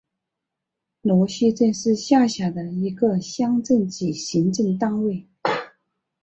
[1.03, 5.27] 罗溪镇是下辖的一个乡镇级行政单位。